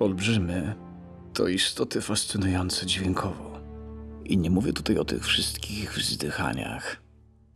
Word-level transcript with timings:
Olbrzymy 0.00 0.74
to 1.34 1.48
istoty 1.48 2.00
fascynujące 2.00 2.86
dźwiękowo. 2.86 3.60
I 4.24 4.38
nie 4.38 4.50
mówię 4.50 4.72
tutaj 4.72 4.98
o 4.98 5.04
tych 5.04 5.26
wszystkich 5.26 5.94
wzdychaniach, 5.94 7.02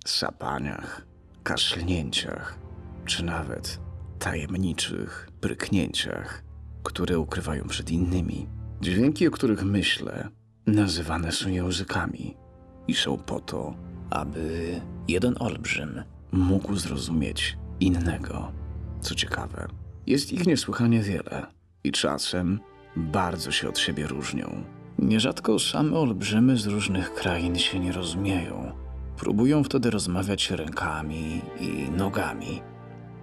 sapaniach, 0.06 1.06
kaszlnięciach, 1.42 2.58
czy 3.04 3.24
nawet 3.24 3.80
tajemniczych 4.18 5.28
bryknięciach, 5.40 6.44
które 6.82 7.18
ukrywają 7.18 7.64
przed 7.64 7.90
innymi. 7.90 8.48
Dźwięki, 8.80 9.28
o 9.28 9.30
których 9.30 9.64
myślę, 9.64 10.28
nazywane 10.66 11.32
są 11.32 11.48
językami 11.48 12.36
i 12.88 12.94
są 12.94 13.18
po 13.18 13.40
to, 13.40 13.74
aby 14.10 14.80
jeden 15.08 15.34
olbrzym 15.40 16.02
mógł 16.32 16.76
zrozumieć 16.76 17.58
innego. 17.80 18.52
Co 19.00 19.14
ciekawe, 19.14 19.68
jest 20.06 20.32
ich 20.32 20.46
niesłychanie 20.46 21.00
wiele 21.00 21.61
i 21.84 21.92
czasem 21.92 22.60
bardzo 22.96 23.50
się 23.50 23.68
od 23.68 23.78
siebie 23.78 24.06
różnią. 24.06 24.64
Nierzadko 24.98 25.58
same 25.58 25.96
olbrzymy 25.96 26.56
z 26.56 26.66
różnych 26.66 27.14
krain 27.14 27.58
się 27.58 27.78
nie 27.78 27.92
rozumieją. 27.92 28.72
Próbują 29.16 29.64
wtedy 29.64 29.90
rozmawiać 29.90 30.50
rękami 30.50 31.40
i 31.60 31.90
nogami, 31.90 32.62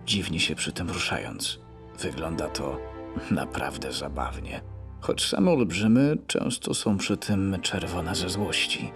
dziwnie 0.05 0.39
się 0.39 0.55
przy 0.55 0.71
tym 0.71 0.89
ruszając. 0.89 1.59
Wygląda 1.99 2.47
to 2.47 2.77
naprawdę 3.31 3.93
zabawnie. 3.93 4.61
Choć 5.01 5.27
same 5.27 5.51
olbrzymy 5.51 6.17
często 6.27 6.73
są 6.73 6.97
przy 6.97 7.17
tym 7.17 7.57
czerwone 7.61 8.15
ze 8.15 8.29
złości. 8.29 8.91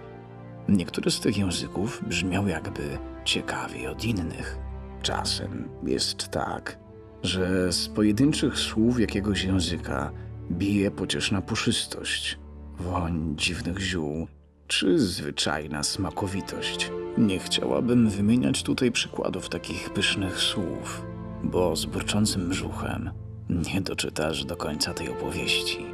Niektóre 0.68 1.10
z 1.10 1.20
tych 1.20 1.38
języków 1.38 2.02
brzmią 2.08 2.46
jakby 2.46 2.98
ciekawiej 3.24 3.86
od 3.86 4.04
innych. 4.04 4.58
Czasem 5.02 5.68
jest 5.86 6.28
tak, 6.28 6.78
że 7.24 7.72
z 7.72 7.88
pojedynczych 7.88 8.58
słów 8.58 9.00
jakiegoś 9.00 9.44
języka 9.44 10.10
bije 10.50 10.90
pocieszna 10.90 11.42
puszystość, 11.42 12.38
woń 12.78 13.34
dziwnych 13.36 13.80
ziół 13.80 14.26
czy 14.66 14.98
zwyczajna 14.98 15.82
smakowitość. 15.82 16.90
Nie 17.18 17.38
chciałabym 17.38 18.10
wymieniać 18.10 18.62
tutaj 18.62 18.92
przykładów 18.92 19.48
takich 19.48 19.90
pysznych 19.90 20.38
słów, 20.38 21.02
bo 21.42 21.76
z 21.76 21.86
burczącym 21.86 22.48
brzuchem 22.48 23.10
nie 23.48 23.80
doczytasz 23.80 24.44
do 24.44 24.56
końca 24.56 24.94
tej 24.94 25.08
opowieści. 25.08 25.86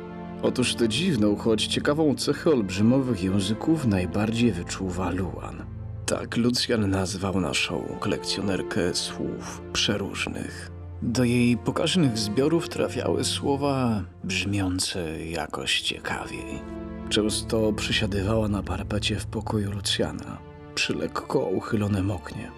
Otóż 0.42 0.74
tę 0.74 0.88
dziwną, 0.88 1.36
choć 1.36 1.66
ciekawą 1.66 2.14
cechę 2.14 2.50
olbrzymowych 2.50 3.22
języków 3.22 3.86
najbardziej 3.86 4.52
wyczuwa 4.52 5.10
Luan. 5.10 5.64
Tak 6.06 6.36
Lucjan 6.36 6.90
nazwał 6.90 7.40
naszą 7.40 7.96
kolekcjonerkę 8.00 8.94
słów 8.94 9.62
przeróżnych. 9.72 10.69
Do 11.02 11.24
jej 11.24 11.56
pokaźnych 11.56 12.18
zbiorów 12.18 12.68
trafiały 12.68 13.24
słowa 13.24 14.02
brzmiące 14.24 15.26
jakoś 15.26 15.80
ciekawiej. 15.80 16.62
Często 17.08 17.72
przysiadywała 17.72 18.48
na 18.48 18.62
parapecie 18.62 19.16
w 19.16 19.26
pokoju 19.26 19.72
Lucjana, 19.72 20.38
przy 20.74 20.94
lekko 20.94 21.38
uchylonym 21.38 22.10
oknie 22.10 22.50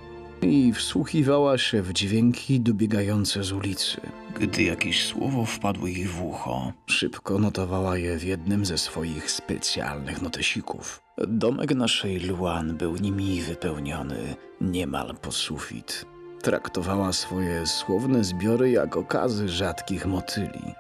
i 0.43 0.73
wsłuchiwała 0.73 1.59
się 1.59 1.83
w 1.83 1.93
dźwięki 1.93 2.61
dobiegające 2.61 3.45
z 3.45 3.53
ulicy. 3.53 4.01
Gdy 4.41 4.63
jakieś 4.63 5.07
słowo 5.07 5.45
wpadło 5.45 5.87
jej 5.87 6.05
w 6.05 6.23
ucho, 6.23 6.73
szybko 6.87 7.39
notowała 7.39 7.97
je 7.97 8.19
w 8.19 8.25
jednym 8.25 8.67
ze 8.67 8.79
swoich 8.79 9.31
specjalnych 9.31 10.23
notesików. 10.23 11.03
Domek 11.29 11.75
naszej 11.75 12.21
Luan 12.21 12.77
był 12.77 12.97
nimi 12.97 13.43
wypełniony 13.43 14.37
niemal 14.61 15.15
po 15.23 15.33
sufit. 15.33 16.07
Traktowała 16.43 17.13
swoje 17.13 17.67
słowne 17.67 18.25
zbiory 18.25 18.71
jak 18.71 18.97
okazy 18.97 19.49
rzadkich 19.49 20.07
motyli, 20.07 20.75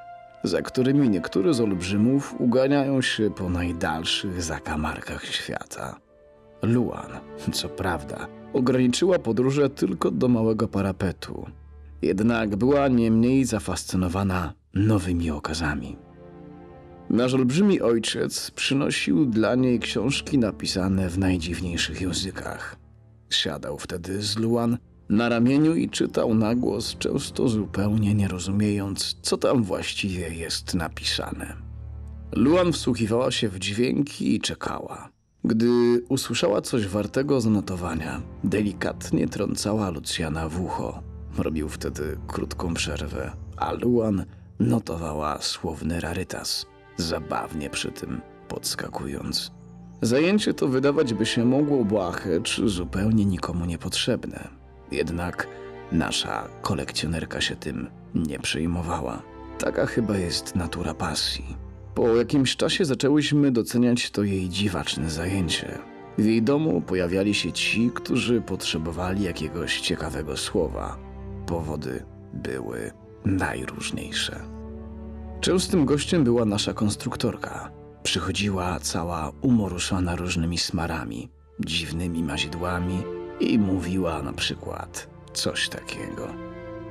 za 0.45 0.63
którymi 0.63 1.09
niektóre 1.09 1.55
z 1.55 1.61
olbrzymów 1.61 2.35
uganiają 2.39 3.03
się 3.03 3.31
po 3.31 3.51
najdalszych 3.51 4.43
zakamarkach 4.43 5.25
świata. 5.25 5.97
Luan, 6.63 7.11
co 7.53 7.69
prawda, 7.69 8.27
ograniczyła 8.53 9.19
podróże 9.19 9.71
tylko 9.71 10.11
do 10.11 10.29
małego 10.29 10.69
parapetu, 10.69 11.47
jednak 12.03 12.57
była 12.57 12.89
nie 12.89 13.11
mniej 13.11 13.45
zafascynowana 13.45 14.53
nowymi 14.75 15.31
okazami. 15.31 15.97
Nasz 17.11 17.35
olbrzymi 17.35 17.81
ojciec 17.81 18.51
przynosił 18.51 19.27
dla 19.27 19.55
niej 19.55 19.81
książki 19.81 20.39
napisane 20.39 21.09
w 21.09 21.19
najdziwniejszych 21.19 22.01
językach. 22.01 22.77
Siadał 23.31 23.79
wtedy 23.79 24.23
z 24.23 24.37
Luan 24.37 24.79
na 25.09 25.29
ramieniu 25.29 25.75
i 25.75 25.89
czytał 25.89 26.35
na 26.35 26.55
głos, 26.55 26.97
często 26.99 27.49
zupełnie 27.49 28.15
nie 28.15 28.29
rozumiejąc, 28.29 29.17
co 29.23 29.37
tam 29.37 29.63
właściwie 29.63 30.35
jest 30.35 30.75
napisane. 30.75 31.57
Luan 32.33 32.73
wsłuchiwała 32.73 33.31
się 33.31 33.49
w 33.49 33.59
dźwięki 33.59 34.35
i 34.35 34.41
czekała. 34.41 35.09
Gdy 35.45 35.69
usłyszała 36.09 36.61
coś 36.61 36.87
wartego 36.87 37.41
zanotowania, 37.41 38.23
delikatnie 38.45 39.29
trącała 39.29 39.91
Lucjana 39.91 40.49
w 40.49 40.61
ucho. 40.61 41.03
Robił 41.39 41.69
wtedy 41.69 42.17
krótką 42.27 42.75
przerwę, 42.75 43.33
a 43.57 43.73
Luan 43.73 44.25
notowała 44.61 45.39
słowny 45.41 46.01
rarytas, 46.01 46.67
zabawnie 46.97 47.71
przy 47.71 47.91
tym 47.91 48.21
podskakując. 48.49 49.51
Zajęcie 50.03 50.55
to 50.55 50.69
wydawać 50.69 51.15
by 51.15 51.27
się 51.27 51.45
mogło 51.45 51.85
błahe 51.85 52.41
czy 52.41 52.69
zupełnie 52.69 53.25
nikomu 53.25 53.65
niepotrzebne. 53.65 54.62
Jednak 54.93 55.49
nasza 55.93 56.49
kolekcjonerka 56.63 57.41
się 57.41 57.57
tym 57.57 57.91
nie 58.15 58.39
przejmowała. 58.39 59.23
Taka 59.59 59.87
chyba 59.87 60.17
jest 60.17 60.57
natura 60.57 60.95
pasji. 60.95 61.57
Po 61.95 62.17
jakimś 62.17 62.57
czasie 62.57 62.85
zaczęłyśmy 62.85 63.51
doceniać 63.51 64.11
to 64.11 64.23
jej 64.23 64.49
dziwaczne 64.49 65.11
zajęcie. 65.11 65.79
W 66.19 66.25
jej 66.25 66.43
domu 66.43 66.81
pojawiali 66.81 67.35
się 67.35 67.53
ci, 67.53 67.91
którzy 67.95 68.41
potrzebowali 68.41 69.25
jakiegoś 69.25 69.81
ciekawego 69.81 70.37
słowa. 70.37 70.99
Powody 71.47 72.05
były 72.33 72.91
najróżniejsze. 73.25 74.41
Częstym 75.41 75.85
gościem 75.85 76.25
była 76.25 76.45
nasza 76.45 76.75
konstruktorka. 76.75 77.71
Przychodziła 78.03 78.81
cała 78.81 79.33
umoruszona 79.41 80.17
różnymi 80.17 80.59
smarami, 80.59 81.31
dziwnymi 81.61 82.23
mazidłami 82.23 83.03
i 83.41 83.59
mówiła 83.59 84.23
na 84.23 84.33
przykład 84.33 85.09
coś 85.33 85.69
takiego. 85.69 86.29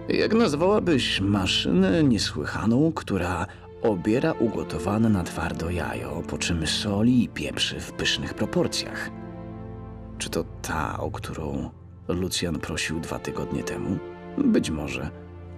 Jak 0.10 0.34
nazwałabyś 0.34 1.22
maszynę 1.22 2.04
niesłychaną, 2.04 2.92
która 2.96 3.48
obiera 3.82 4.32
ugotowane 4.32 5.10
na 5.10 5.24
twardo 5.24 5.70
jajo, 5.70 6.24
po 6.28 6.38
czym 6.38 6.68
soli 6.68 7.24
i 7.24 7.30
pieprzy 7.30 7.80
w 7.80 7.92
pysznych 7.92 8.34
proporcjach? 8.34 9.10
Czy 10.18 10.30
to 10.30 10.44
ta, 10.62 11.00
o 11.00 11.12
którą 11.12 11.70
Lucjan 12.08 12.60
prosił 12.60 13.00
dwa 13.00 13.20
tygodnie 13.20 13.64
temu? 13.64 13.98
Być 14.38 14.70
może. 14.70 15.10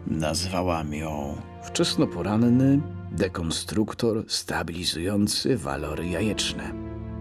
Nazwałam 0.08 0.94
ją 0.94 1.38
wczesnoporanny 1.64 2.82
dekonstruktor 3.12 4.24
stabilizujący 4.28 5.58
walory 5.58 6.08
jajeczne. 6.08 6.74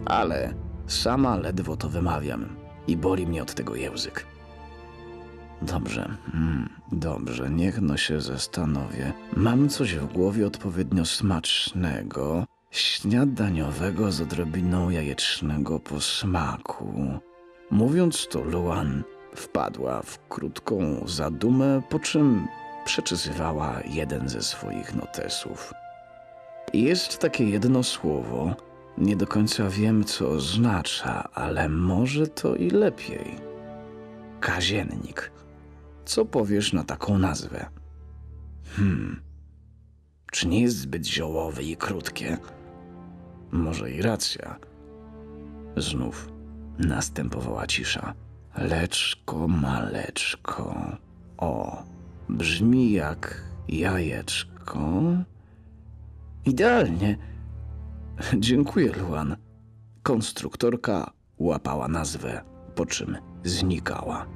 Ale 0.07 0.55
sama 0.87 1.37
ledwo 1.37 1.77
to 1.77 1.89
wymawiam 1.89 2.62
i 2.87 2.97
boli 2.97 3.27
mnie 3.27 3.43
od 3.43 3.55
tego 3.55 3.75
język. 3.75 4.27
Dobrze, 5.63 6.17
mm, 6.35 6.69
dobrze, 6.93 7.51
niech 7.51 7.81
no 7.81 7.97
się 7.97 8.21
zastanowię. 8.21 9.13
Mam 9.37 9.69
coś 9.69 9.95
w 9.95 10.13
głowie 10.13 10.47
odpowiednio 10.47 11.05
smacznego, 11.05 12.47
śniadaniowego 12.71 14.13
z 14.13 14.21
odrobiną 14.21 14.91
jajecznego 14.91 15.81
posmaku. 15.81 17.19
Mówiąc 17.71 18.29
to, 18.31 18.45
Luan 18.45 19.03
wpadła 19.37 20.03
w 20.03 20.29
krótką 20.29 21.05
zadumę, 21.07 21.83
po 21.91 21.99
czym 21.99 22.47
przeczesywała 22.85 23.81
jeden 23.85 24.29
ze 24.29 24.43
swoich 24.43 24.95
notesów. 24.95 25.73
Jest 26.75 27.19
takie 27.19 27.45
jedno 27.45 27.83
słowo, 27.83 28.55
nie 28.99 29.17
do 29.17 29.27
końca 29.27 29.69
wiem, 29.69 30.05
co 30.05 30.29
oznacza, 30.29 31.29
ale 31.35 31.69
może 31.69 32.27
to 32.27 32.57
i 32.57 32.71
lepiej. 32.71 33.37
Kaziennik. 34.41 35.33
Co 36.05 36.25
powiesz 36.25 36.73
na 36.73 36.85
taką 36.85 37.19
nazwę? 37.19 37.67
Hmm. 38.77 39.23
Czy 40.33 40.49
nie 40.49 40.61
jest 40.61 40.79
zbyt 40.79 41.07
ziołowe 41.07 41.63
i 41.63 41.77
krótkie? 41.77 42.39
Może 43.51 43.91
i 43.91 44.03
racja. 44.03 44.57
Znów 45.77 46.29
następowała 46.79 47.67
cisza. 47.67 48.15
Leczko, 48.57 49.49
maleczko. 49.49 50.97
O, 51.39 51.83
brzmi 52.29 52.93
jak 52.93 53.45
jajeczko. 53.69 55.03
Idealnie. 56.45 57.32
Dziękuję, 58.39 58.93
Luan. 58.93 59.37
Konstruktorka 60.03 61.11
łapała 61.39 61.89
nazwę, 61.89 62.43
po 62.75 62.87
czym 62.87 63.17
znikała. 63.45 64.27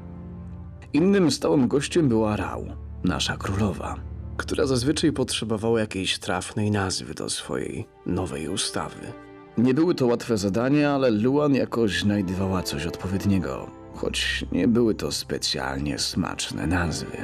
Innym 0.92 1.30
stałym 1.30 1.68
gościem 1.68 2.08
była 2.08 2.36
Rał, 2.36 2.66
nasza 3.04 3.36
królowa. 3.36 3.96
która 4.36 4.66
zazwyczaj 4.66 5.12
potrzebowała 5.12 5.80
jakiejś 5.80 6.18
trafnej 6.18 6.70
nazwy 6.70 7.14
do 7.14 7.30
swojej 7.30 7.86
nowej 8.06 8.48
ustawy. 8.48 9.12
Nie 9.58 9.74
były 9.74 9.94
to 9.94 10.06
łatwe 10.06 10.36
zadania, 10.38 10.94
ale 10.94 11.10
Luan 11.10 11.54
jakoś 11.54 12.00
znajdowała 12.00 12.62
coś 12.62 12.86
odpowiedniego, 12.86 13.70
choć 13.94 14.44
nie 14.52 14.68
były 14.68 14.94
to 14.94 15.12
specjalnie 15.12 15.98
smaczne 15.98 16.66
nazwy. 16.66 17.16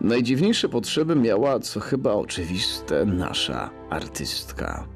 Najdziwniejsze 0.00 0.68
potrzeby 0.68 1.16
miała, 1.16 1.60
co 1.60 1.80
chyba 1.80 2.12
oczywiste, 2.12 3.04
nasza 3.04 3.70
artystka. 3.90 4.86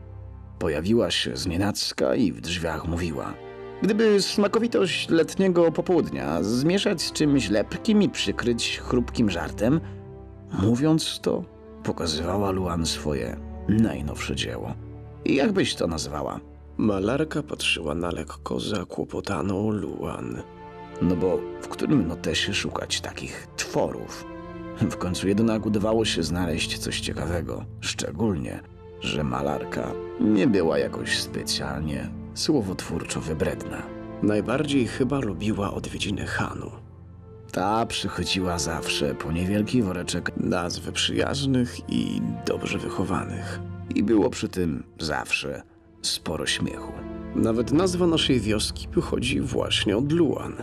Pojawiła 0.62 1.10
się 1.10 1.36
znienacka 1.36 2.14
i 2.14 2.32
w 2.32 2.40
drzwiach 2.40 2.88
mówiła. 2.88 3.34
Gdyby 3.82 4.22
smakowitość 4.22 5.08
letniego 5.08 5.72
popołudnia 5.72 6.42
zmieszać 6.42 7.02
z 7.02 7.12
czymś 7.12 7.50
lepkim 7.50 8.02
i 8.02 8.08
przykryć 8.08 8.80
chrupkim 8.84 9.30
żartem, 9.30 9.80
mówiąc 10.62 11.20
to, 11.20 11.44
pokazywała 11.82 12.50
Luan 12.50 12.86
swoje 12.86 13.36
najnowsze 13.68 14.36
dzieło. 14.36 14.74
Jak 15.24 15.52
byś 15.52 15.74
to 15.74 15.86
nazwała? 15.86 16.40
Malarka 16.76 17.42
patrzyła 17.42 17.94
na 17.94 18.10
lekko 18.10 18.60
zakłopotaną 18.60 19.70
Luan. 19.70 20.42
No 21.02 21.16
bo 21.16 21.38
w 21.62 21.68
którym 21.68 22.08
notesie 22.08 22.54
szukać 22.54 23.00
takich 23.00 23.46
tworów? 23.56 24.24
W 24.80 24.96
końcu 24.96 25.28
jednak 25.28 25.66
udawało 25.66 26.04
się 26.04 26.22
znaleźć 26.22 26.78
coś 26.78 27.00
ciekawego, 27.00 27.64
szczególnie, 27.80 28.71
że 29.02 29.24
malarka 29.24 29.92
nie 30.20 30.46
była 30.46 30.78
jakoś 30.78 31.18
specjalnie 31.18 32.08
słowotwórczo 32.34 33.20
wybredna. 33.20 33.82
Najbardziej 34.22 34.86
chyba 34.86 35.18
lubiła 35.18 35.74
odwiedziny 35.74 36.26
Hanu. 36.26 36.70
Ta 37.52 37.86
przychodziła 37.86 38.58
zawsze 38.58 39.14
po 39.14 39.32
niewielki 39.32 39.82
woreczek 39.82 40.32
nazw 40.36 40.92
przyjaznych 40.92 41.90
i 41.90 42.22
dobrze 42.46 42.78
wychowanych. 42.78 43.60
I 43.94 44.02
było 44.02 44.30
przy 44.30 44.48
tym 44.48 44.82
zawsze 44.98 45.62
sporo 46.02 46.46
śmiechu. 46.46 46.92
Nawet 47.34 47.72
nazwa 47.72 48.06
naszej 48.06 48.40
wioski 48.40 48.88
pochodzi 48.88 49.40
właśnie 49.40 49.96
od 49.96 50.12
Luan. 50.12 50.54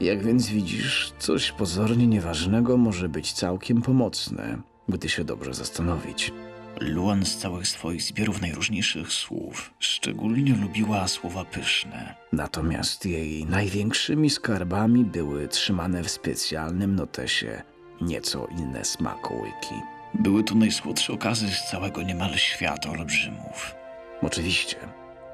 Jak 0.00 0.24
więc 0.24 0.48
widzisz, 0.48 1.12
coś 1.18 1.52
pozornie 1.52 2.06
nieważnego 2.06 2.76
może 2.76 3.08
być 3.08 3.32
całkiem 3.32 3.82
pomocne, 3.82 4.58
gdy 4.88 5.08
się 5.08 5.24
dobrze 5.24 5.54
zastanowić. 5.54 6.32
Luan 6.80 7.26
z 7.26 7.36
całych 7.36 7.68
swoich 7.68 8.02
zbiorów 8.02 8.40
najróżniejszych 8.40 9.12
słów 9.12 9.70
szczególnie 9.78 10.54
lubiła 10.54 11.08
słowa 11.08 11.44
pyszne. 11.44 12.14
Natomiast 12.32 13.06
jej 13.06 13.46
największymi 13.46 14.30
skarbami 14.30 15.04
były 15.04 15.48
trzymane 15.48 16.02
w 16.02 16.10
specjalnym 16.10 16.94
notesie 16.94 17.62
nieco 18.00 18.46
inne 18.58 18.84
smakołyki. 18.84 19.74
Były 20.14 20.44
to 20.44 20.54
najsłodsze 20.54 21.12
okazy 21.12 21.48
z 21.48 21.70
całego 21.70 22.02
niemal 22.02 22.34
świata 22.34 22.90
olbrzymów. 22.90 23.74
Oczywiście, 24.22 24.76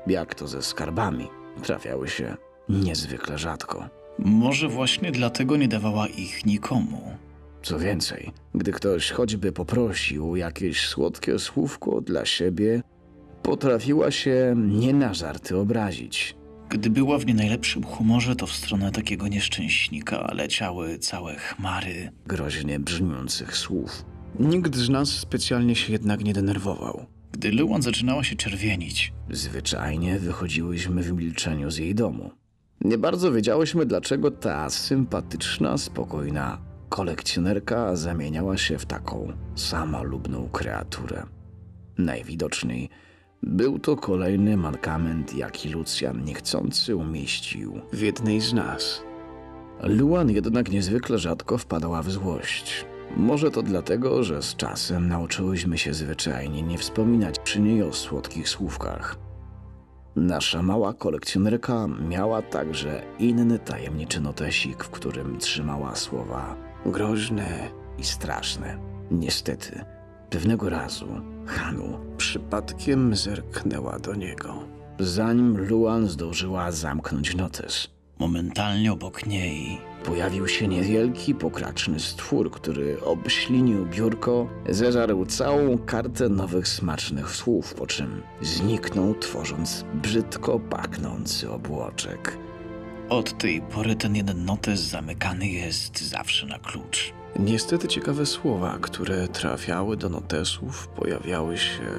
jak 0.06 0.35
to 0.35 0.49
ze 0.49 0.62
skarbami, 0.62 1.29
trafiały 1.62 2.08
się 2.08 2.37
niezwykle 2.69 3.38
rzadko. 3.38 3.88
Może 4.19 4.69
właśnie 4.69 5.12
dlatego 5.12 5.56
nie 5.56 5.69
dawała 5.69 6.06
ich 6.06 6.46
nikomu. 6.46 7.17
Co 7.64 7.78
więcej, 7.78 8.32
gdy 8.55 8.72
ktoś 8.72 9.11
choćby 9.11 9.52
poprosił 9.52 10.37
jakieś 10.37 10.87
słodkie 10.87 11.38
słówko 11.38 12.00
dla 12.00 12.25
siebie, 12.25 12.82
potrafiła 13.43 14.11
się 14.11 14.55
nie 14.56 14.94
na 14.94 15.14
żarty 15.14 15.56
obrazić. 15.56 16.37
Gdy 16.69 16.90
była 16.90 17.19
w 17.19 17.26
nie 17.26 17.34
najlepszym 17.34 17.84
humorze, 17.84 18.37
to 18.37 18.46
w 18.46 18.52
stronę 18.52 18.93
takiego 18.93 19.28
nieszczęśnika 19.28 20.31
leciały 20.34 20.99
całe 20.99 21.34
chmary. 21.34 22.11
groźnie 22.26 22.81
brzmiących 22.81 23.56
słów. 23.56 24.05
Nikt 24.40 24.76
z 24.76 24.88
nas 24.88 25.08
specjalnie 25.08 25.75
się 25.75 25.93
jednak 25.93 26.25
nie 26.25 26.32
denerwował. 26.32 27.06
Gdy 27.32 27.52
Luan 27.52 27.82
zaczynała 27.82 28.25
się 28.25 28.37
czerwienić, 28.37 29.12
Zwyczajnie 29.31 30.19
wychodziłyśmy 30.19 31.02
w 31.02 31.12
milczeniu 31.12 31.70
z 31.70 31.78
jej 31.78 31.94
domu. 31.94 32.31
Nie 32.81 32.99
bardzo 32.99 33.32
wiedziałyśmy, 33.32 33.87
dlaczego 33.87 34.31
ta 34.31 34.70
sympatyczna, 34.70 35.78
spokojna 35.78 36.73
kolekcjonerka 36.94 37.96
zamieniała 37.96 38.56
się 38.56 38.79
w 38.79 38.87
taką 38.87 39.32
samalubną 39.55 40.49
kreaturę. 40.49 41.23
Najwidoczniej 41.99 42.88
był 43.43 43.79
to 43.79 43.96
kolejny 43.96 44.56
mankament, 44.56 45.35
jaki 45.35 45.69
Lucjan 45.69 46.25
niechcący 46.25 46.96
umieścił 46.96 47.81
w 47.93 48.00
jednej 48.00 48.41
z 48.41 48.52
nas. 48.52 49.02
Luan 49.82 50.31
jednak 50.31 50.70
niezwykle 50.70 51.19
rzadko 51.19 51.58
wpadała 51.58 52.02
w 52.02 52.11
złość. 52.11 52.87
Może 53.17 53.50
to 53.50 53.62
dlatego, 53.62 54.23
że 54.25 54.43
z 54.43 54.56
czasem 54.56 55.08
nauczyłyśmy 55.08 55.79
się 55.79 55.94
zwyczajnie 55.94 56.62
nie 56.62 56.79
wspominać 56.79 57.38
przy 57.38 57.61
niej 57.61 57.82
o 57.82 57.93
słodkich 57.93 58.49
słówkach. 58.49 59.17
Nasza 60.17 60.62
mała 60.62 60.93
kolekcjonerka 60.93 61.87
miała 62.08 62.43
także 62.43 63.02
inny 63.19 63.58
tajemniczy 63.58 64.20
notesik, 64.20 64.85
w 64.85 64.91
którym 64.91 65.38
trzymała 65.38 65.94
słowa 65.94 66.73
groźne 66.86 67.70
i 67.98 68.04
straszne. 68.04 68.78
Niestety, 69.10 69.84
pewnego 70.31 70.69
razu 70.70 71.06
Hanu 71.46 71.98
przypadkiem 72.16 73.16
zerknęła 73.16 73.98
do 73.98 74.14
niego. 74.14 74.54
Zanim 74.98 75.69
Luan 75.69 76.08
zdążyła 76.08 76.72
zamknąć 76.72 77.34
notes, 77.36 77.88
momentalnie 78.19 78.92
obok 78.92 79.26
niej 79.26 79.81
pojawił 80.04 80.48
się 80.48 80.69
niewielki, 80.69 81.34
pokraczny 81.34 82.00
stwór, 82.00 82.50
który 82.50 83.00
obślinił 83.00 83.86
biurko, 83.86 84.48
zeżarł 84.69 85.26
całą 85.26 85.78
kartę 85.78 86.28
nowych 86.28 86.69
smacznych 86.69 87.31
słów, 87.31 87.75
po 87.75 87.86
czym 87.86 88.22
zniknął, 88.42 89.14
tworząc 89.14 89.84
brzydko 89.94 90.58
pachnący 90.58 91.50
obłoczek. 91.50 92.38
Od 93.08 93.38
tej 93.38 93.60
pory 93.60 93.96
ten 93.96 94.16
jeden 94.16 94.44
notes 94.44 94.80
zamykany 94.80 95.48
jest 95.48 96.00
zawsze 96.00 96.46
na 96.46 96.58
klucz. 96.58 97.12
Niestety 97.38 97.88
ciekawe 97.88 98.26
słowa, 98.26 98.78
które 98.80 99.28
trafiały 99.28 99.96
do 99.96 100.08
notesów, 100.08 100.88
pojawiały 100.88 101.58
się 101.58 101.90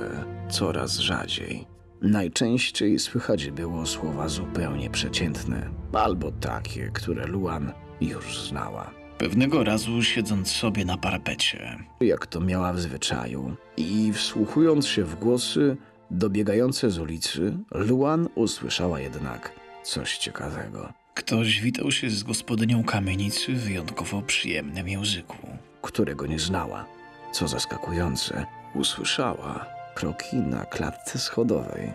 coraz 0.50 0.98
rzadziej. 0.98 1.68
Najczęściej 2.02 3.00
słychać 3.00 3.52
było 3.52 3.86
słowa 3.86 4.28
zupełnie 4.28 4.90
przeciętne, 4.90 5.70
albo 5.94 6.32
takie, 6.32 6.92
które 6.94 7.28
Luan 7.28 7.72
już 8.02 8.48
znała. 8.48 8.92
Pewnego 9.18 9.64
razu 9.64 10.04
siedząc 10.04 10.52
sobie 10.52 10.86
na 10.86 10.98
parapecie, 10.98 11.78
jak 12.02 12.28
to 12.28 12.40
miała 12.40 12.74
w 12.74 12.80
zwyczaju. 12.80 13.56
I 13.78 14.12
wsłuchując 14.14 14.88
się 14.88 15.04
w 15.04 15.16
głosy 15.16 15.78
dobiegające 16.12 16.92
z 16.92 17.00
ulicy, 17.00 17.58
Luan 17.72 18.28
usłyszała 18.36 19.00
jednak 19.00 19.65
coś 19.86 20.18
ciekawego, 20.18 20.94
ktoś 21.14 21.62
witał 21.62 21.92
się 21.92 22.10
z 22.10 22.24
gospodynią 22.24 22.84
kamienicy 22.84 23.54
w 23.54 23.64
wyjątkowo 23.64 24.22
przyjemnym 24.22 24.88
języku. 24.88 25.38
którego 25.82 26.26
nie 26.26 26.40
znała. 26.40 26.86
Co 27.32 27.48
zaskakujące, 27.48 28.46
usłyszała 28.76 29.66
kroki 29.96 30.36
na 30.36 30.66
klatce 30.66 31.20
schodowej, 31.20 31.94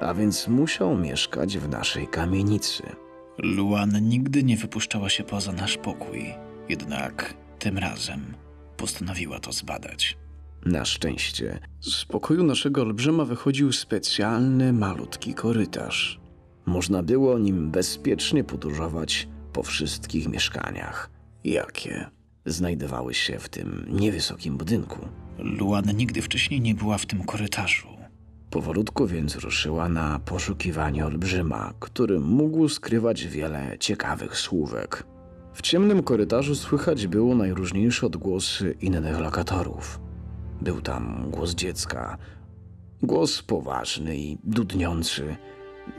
a 0.00 0.14
więc 0.14 0.48
musiał 0.48 0.98
mieszkać 0.98 1.58
w 1.58 1.68
naszej 1.68 2.08
kamienicy. 2.08 2.82
Luan 3.38 4.08
nigdy 4.08 4.42
nie 4.42 4.56
wypuszczała 4.56 5.08
się 5.08 5.24
poza 5.24 5.52
nasz 5.52 5.76
pokój, 5.76 6.34
jednak 6.68 7.34
tym 7.58 7.78
razem 7.78 8.34
postanowiła 8.76 9.40
to 9.40 9.52
zbadać. 9.52 10.16
Na 10.66 10.84
szczęście 10.84 11.58
z 11.80 12.04
pokoju 12.04 12.44
naszego 12.44 12.82
olbrzyma 12.82 13.24
wychodził 13.24 13.72
specjalny, 13.72 14.72
malutki 14.72 15.34
korytarz. 15.34 16.21
Można 16.66 17.02
było 17.02 17.38
nim 17.38 17.70
bezpiecznie 17.70 18.44
podróżować 18.44 19.28
po 19.52 19.62
wszystkich 19.62 20.28
mieszkaniach. 20.28 21.10
Jakie 21.44 22.06
znajdowały 22.46 23.14
się 23.14 23.38
w 23.38 23.48
tym 23.48 23.86
niewysokim 23.90 24.56
budynku. 24.56 24.98
Luan 25.38 25.84
nigdy 25.96 26.22
wcześniej 26.22 26.60
nie 26.60 26.74
była 26.74 26.98
w 26.98 27.06
tym 27.06 27.24
korytarzu. 27.24 27.88
Powolutku 28.50 29.06
więc 29.06 29.36
ruszyła 29.36 29.88
na 29.88 30.18
poszukiwanie 30.18 31.06
olbrzyma, 31.06 31.72
który 31.80 32.20
mógł 32.20 32.68
skrywać 32.68 33.26
wiele 33.26 33.78
ciekawych 33.78 34.38
słówek. 34.38 35.06
W 35.54 35.62
ciemnym 35.62 36.02
korytarzu 36.02 36.54
słychać 36.54 37.06
było 37.06 37.34
najróżniejsze 37.34 38.06
odgłosy 38.06 38.74
innych 38.80 39.20
lokatorów. 39.20 40.00
Był 40.60 40.80
tam 40.80 41.30
głos 41.30 41.54
dziecka, 41.54 42.18
głos 43.02 43.42
poważny 43.42 44.16
i 44.16 44.38
dudniący, 44.44 45.36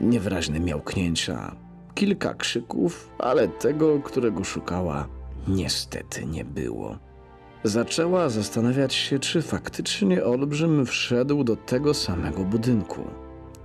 niewyraźne 0.00 0.60
miałknięcia, 0.60 1.56
kilka 1.94 2.34
krzyków, 2.34 3.10
ale 3.18 3.48
tego, 3.48 4.00
którego 4.00 4.44
szukała, 4.44 5.08
niestety 5.48 6.26
nie 6.26 6.44
było. 6.44 6.98
Zaczęła 7.64 8.28
zastanawiać 8.28 8.94
się, 8.94 9.18
czy 9.18 9.42
faktycznie 9.42 10.24
olbrzym 10.24 10.86
wszedł 10.86 11.44
do 11.44 11.56
tego 11.56 11.94
samego 11.94 12.44
budynku. 12.44 13.04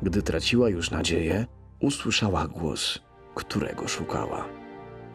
Gdy 0.01 0.21
traciła 0.21 0.69
już 0.69 0.91
nadzieję, 0.91 1.45
usłyszała 1.81 2.47
głos, 2.47 2.99
którego 3.35 3.87
szukała. 3.87 4.45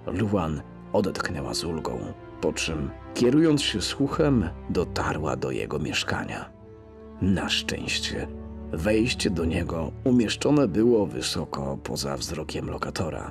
Luan 0.07 0.63
odetchnęła 0.93 1.55
z 1.55 1.65
ulgą. 1.65 1.99
po 2.41 2.53
czym, 2.53 2.91
kierując 3.15 3.63
się 3.63 3.81
słuchem, 3.81 4.49
dotarła 4.71 5.37
do 5.37 5.51
jego 5.51 5.79
mieszkania. 5.79 6.51
Na 7.23 7.49
szczęście, 7.49 8.29
wejście 8.77 9.31
do 9.31 9.45
niego 9.45 9.93
umieszczone 10.05 10.69
było 10.69 11.07
wysoko 11.07 11.79
poza 11.83 12.17
wzrokiem 12.17 12.71
lokatora. 12.71 13.31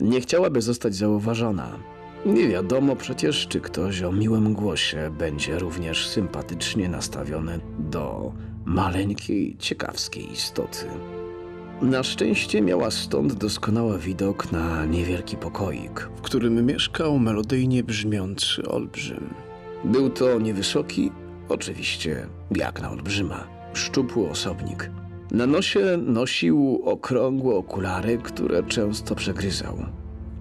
Nie 0.00 0.20
chciałaby 0.20 0.62
zostać 0.62 0.94
zauważona. 0.94 1.78
Nie 2.26 2.48
wiadomo 2.48 2.96
przecież, 2.96 3.48
czy 3.48 3.60
ktoś 3.60 4.02
o 4.02 4.12
miłym 4.12 4.54
głosie 4.54 5.10
będzie 5.18 5.58
również 5.58 6.08
sympatycznie 6.08 6.88
nastawiony 6.88 7.60
do 7.78 8.32
maleńkiej, 8.64 9.56
ciekawskiej 9.58 10.32
istoty. 10.32 10.86
Na 11.82 12.02
szczęście 12.02 12.62
miała 12.62 12.90
stąd 12.90 13.34
doskonały 13.34 13.98
widok 13.98 14.52
na 14.52 14.84
niewielki 14.86 15.36
pokoik, 15.36 16.08
w 16.16 16.20
którym 16.20 16.66
mieszkał 16.66 17.18
melodyjnie 17.18 17.84
brzmiący 17.84 18.68
olbrzym. 18.68 19.34
Był 19.84 20.10
to 20.10 20.40
niewysoki, 20.40 21.10
oczywiście 21.48 22.26
jak 22.56 22.82
na 22.82 22.90
olbrzyma, 22.90 23.53
szczupły 23.74 24.30
osobnik. 24.30 24.90
Na 25.30 25.46
nosie 25.46 25.96
nosił 25.96 26.82
okrągłe 26.84 27.54
okulary, 27.54 28.18
które 28.18 28.62
często 28.62 29.14
przegryzał. 29.14 29.78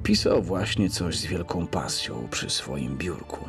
Pisał 0.03 0.41
właśnie 0.41 0.89
coś 0.89 1.17
z 1.17 1.25
wielką 1.25 1.67
pasją 1.67 2.27
przy 2.31 2.49
swoim 2.49 2.97
biurku. 2.97 3.45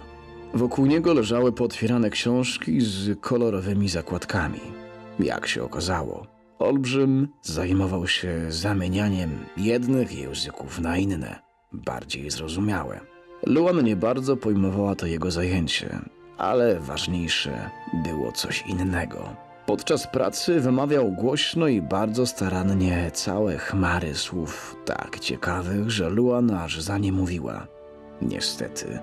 Wokół 0.54 0.86
niego 0.86 1.14
leżały 1.14 1.52
pootwierane 1.52 2.10
książki 2.10 2.80
z 2.80 3.20
kolorowymi 3.20 3.88
zakładkami. 3.88 4.60
Jak 5.18 5.46
się 5.46 5.62
okazało, 5.62 6.26
Olbrzym 6.58 7.28
zajmował 7.42 8.06
się 8.06 8.46
zamienianiem 8.48 9.30
jednych 9.56 10.18
języków 10.18 10.78
na 10.78 10.96
inne, 10.96 11.38
bardziej 11.72 12.30
zrozumiałe. 12.30 13.00
Luan 13.46 13.84
nie 13.84 13.96
bardzo 13.96 14.36
pojmowała 14.36 14.94
to 14.94 15.06
jego 15.06 15.30
zajęcie, 15.30 15.98
ale 16.38 16.80
ważniejsze 16.80 17.70
było 18.04 18.32
coś 18.32 18.64
innego. 18.66 19.43
Podczas 19.66 20.06
pracy 20.06 20.60
wymawiał 20.60 21.12
głośno 21.12 21.68
i 21.68 21.82
bardzo 21.82 22.26
starannie 22.26 23.10
całe 23.14 23.58
chmary 23.58 24.14
słów 24.14 24.76
tak 24.84 25.18
ciekawych, 25.18 25.90
że 25.90 26.10
Luan 26.10 26.50
aż 26.50 26.80
za 26.80 26.98
nie 26.98 27.12
mówiła. 27.12 27.66
Niestety, 28.22 28.98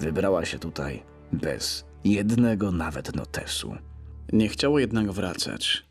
wybrała 0.00 0.44
się 0.44 0.58
tutaj 0.58 1.02
bez 1.32 1.84
jednego 2.04 2.72
nawet 2.72 3.16
notesu. 3.16 3.74
Nie 4.32 4.48
chciała 4.48 4.80
jednak 4.80 5.12
wracać, 5.12 5.86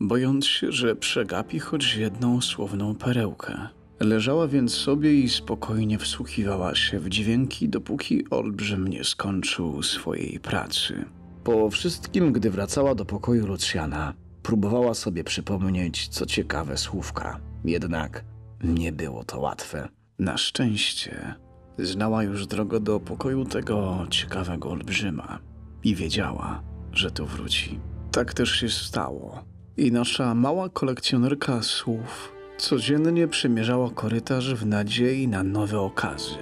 bojąc 0.00 0.46
się, 0.46 0.72
że 0.72 0.96
przegapi 0.96 1.58
choć 1.58 1.94
jedną 1.94 2.40
słowną 2.40 2.94
perełkę. 2.94 3.68
Leżała 4.00 4.48
więc 4.48 4.74
sobie 4.74 5.14
i 5.14 5.28
spokojnie 5.28 5.98
wsłuchiwała 5.98 6.74
się 6.74 7.00
w 7.00 7.08
dźwięki, 7.08 7.68
dopóki 7.68 8.30
olbrzym 8.30 8.88
nie 8.88 9.04
skończył 9.04 9.82
swojej 9.82 10.40
pracy. 10.40 11.04
Po 11.44 11.70
wszystkim, 11.70 12.32
gdy 12.32 12.50
wracała 12.50 12.94
do 12.94 13.04
pokoju 13.04 13.46
Lucjana, 13.46 14.14
próbowała 14.42 14.94
sobie 14.94 15.24
przypomnieć 15.24 16.08
co 16.08 16.26
ciekawe 16.26 16.76
słówka. 16.76 17.40
Jednak 17.64 18.24
nie 18.64 18.92
było 18.92 19.24
to 19.24 19.40
łatwe. 19.40 19.88
Na 20.18 20.36
szczęście 20.36 21.34
znała 21.78 22.22
już 22.22 22.46
drogę 22.46 22.80
do 22.80 23.00
pokoju 23.00 23.44
tego 23.44 24.06
ciekawego 24.10 24.70
olbrzyma 24.70 25.38
i 25.84 25.94
wiedziała, 25.94 26.62
że 26.92 27.10
tu 27.10 27.26
wróci. 27.26 27.80
Tak 28.12 28.34
też 28.34 28.50
się 28.50 28.68
stało. 28.68 29.44
I 29.76 29.92
nasza 29.92 30.34
mała 30.34 30.68
kolekcjonerka 30.68 31.62
słów 31.62 32.32
codziennie 32.58 33.28
przemierzała 33.28 33.90
korytarz 33.90 34.54
w 34.54 34.66
nadziei 34.66 35.28
na 35.28 35.42
nowe 35.42 35.80
okazy. 35.80 36.38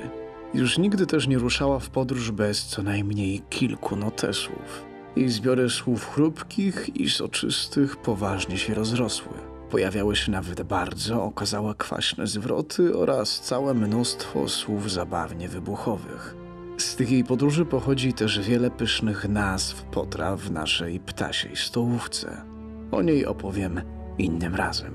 Już 0.55 0.79
nigdy 0.79 1.07
też 1.07 1.27
nie 1.27 1.39
ruszała 1.39 1.79
w 1.79 1.91
podróż 1.91 2.31
bez 2.31 2.67
co 2.67 2.83
najmniej 2.83 3.43
kilku 3.51 3.97
notesów. 3.97 4.90
Jej 5.17 5.29
zbiory 5.29 5.71
słów 5.71 6.11
chrupkich 6.11 6.97
i 6.97 7.11
soczystych 7.11 7.97
poważnie 7.97 8.59
się 8.59 8.75
rozrosły. 8.75 9.33
Pojawiały 9.71 10.17
się 10.17 10.33
nawet 10.33 10.63
bardzo 10.63 11.25
okazałe 11.25 11.75
kwaśne 11.75 12.27
zwroty 12.27 12.97
oraz 12.97 13.41
całe 13.41 13.75
mnóstwo 13.75 14.49
słów 14.49 14.91
zabawnie 14.91 15.49
wybuchowych. 15.49 16.37
Z 16.79 16.97
tych 16.97 17.11
jej 17.11 17.25
podróży 17.25 17.65
pochodzi 17.65 18.13
też 18.13 18.41
wiele 18.41 18.71
pysznych 18.71 19.29
nazw 19.29 19.83
potraw 19.83 20.41
w 20.41 20.51
naszej 20.51 21.01
ptasiej 21.01 21.57
stołówce. 21.57 22.45
O 22.91 23.03
niej 23.03 23.27
opowiem 23.27 23.81
innym 24.19 24.55
razem. 24.55 24.93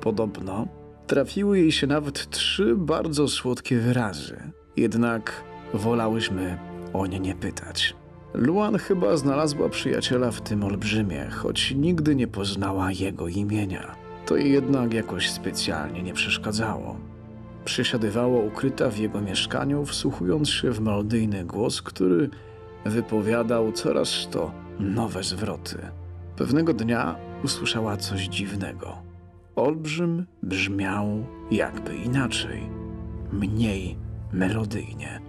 Podobno 0.00 0.68
trafiły 1.06 1.58
jej 1.58 1.72
się 1.72 1.86
nawet 1.86 2.30
trzy 2.30 2.74
bardzo 2.76 3.28
słodkie 3.28 3.78
wyrazy, 3.78 4.52
jednak 4.76 5.44
wolałyśmy 5.74 6.58
o 6.92 7.06
nie 7.06 7.20
nie 7.20 7.34
pytać. 7.34 7.94
Luan 8.34 8.78
chyba 8.78 9.16
znalazła 9.16 9.68
przyjaciela 9.68 10.30
w 10.30 10.40
tym 10.40 10.64
olbrzymie, 10.64 11.28
choć 11.30 11.74
nigdy 11.74 12.16
nie 12.16 12.26
poznała 12.26 12.92
jego 12.92 13.28
imienia. 13.28 13.96
To 14.26 14.36
jej 14.36 14.52
jednak 14.52 14.94
jakoś 14.94 15.30
specjalnie 15.30 16.02
nie 16.02 16.14
przeszkadzało. 16.14 16.96
Przysiadywała 17.64 18.38
ukryta 18.38 18.90
w 18.90 18.98
jego 18.98 19.20
mieszkaniu, 19.20 19.84
wsłuchując 19.84 20.50
się 20.50 20.70
w 20.70 20.80
melodyjny 20.80 21.44
głos, 21.44 21.82
który 21.82 22.30
wypowiadał 22.84 23.72
coraz 23.72 24.28
to 24.30 24.52
nowe 24.80 25.22
zwroty. 25.22 25.78
Pewnego 26.36 26.72
dnia 26.74 27.16
usłyszała 27.44 27.96
coś 27.96 28.26
dziwnego. 28.26 28.96
Olbrzym 29.56 30.26
brzmiał 30.42 31.06
jakby 31.50 31.96
inaczej, 31.96 32.62
mniej 33.32 33.96
melodyjnie. 34.32 35.20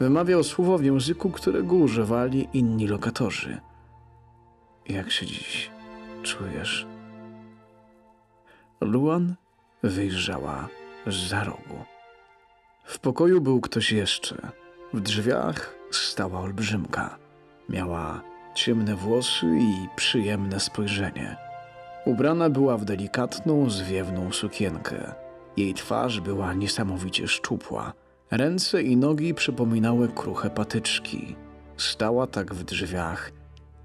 Wymawiał 0.00 0.44
słowa 0.44 0.78
w 0.78 0.84
języku, 0.84 1.30
którego 1.30 1.76
używali 1.76 2.48
inni 2.52 2.86
lokatorzy. 2.86 3.60
Jak 4.88 5.10
się 5.10 5.26
dziś 5.26 5.70
czujesz? 6.22 6.86
Luan 8.80 9.34
wyjrzała 9.82 10.68
z 11.06 11.32
rogu. 11.32 11.84
W 12.84 12.98
pokoju 12.98 13.40
był 13.40 13.60
ktoś 13.60 13.92
jeszcze. 13.92 14.50
W 14.94 15.00
drzwiach 15.00 15.74
stała 15.90 16.40
olbrzymka. 16.40 17.18
Miała 17.68 18.22
ciemne 18.54 18.94
włosy 18.94 19.46
i 19.46 19.88
przyjemne 19.96 20.60
spojrzenie. 20.60 21.36
Ubrana 22.06 22.50
była 22.50 22.76
w 22.76 22.84
delikatną, 22.84 23.70
zwiewną 23.70 24.32
sukienkę. 24.32 25.14
Jej 25.56 25.74
twarz 25.74 26.20
była 26.20 26.54
niesamowicie 26.54 27.28
szczupła. 27.28 27.92
Ręce 28.30 28.82
i 28.82 28.96
nogi 28.96 29.34
przypominały 29.34 30.08
kruche 30.08 30.50
patyczki. 30.50 31.36
Stała 31.76 32.26
tak 32.26 32.54
w 32.54 32.64
drzwiach, 32.64 33.32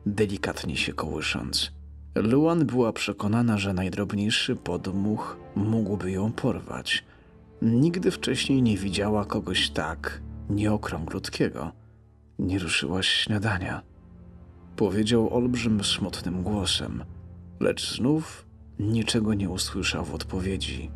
delikatnie 0.06 0.78
się 0.78 0.94
kołysząc. 0.94 1.72
Luan 2.16 2.66
była 2.66 2.94
przekonana, 2.94 3.58
że 3.58 3.74
najdrobniejszy 3.74 4.56
podmuch 4.56 5.38
mógłby 5.56 6.12
ją 6.12 6.32
porwać. 6.32 7.04
Nigdy 7.62 8.12
wcześniej 8.12 8.62
nie 8.62 8.78
widziała 8.78 9.26
kogoś 9.26 9.70
tak 9.70 10.22
nieokrąglutkiego. 10.50 11.72
Nie 12.40 12.60
ruszyłaś 12.60 13.08
śniadania. 13.08 13.82
Powiedział 14.76 15.34
olbrzym 15.36 15.84
smutnym 15.84 16.44
głosem, 16.44 17.04
lecz 17.60 17.96
znów 17.96 18.46
niczego 18.80 19.34
nie 19.34 19.50
usłyszał 19.50 20.06
w 20.06 20.14
odpowiedzi. 20.14 20.92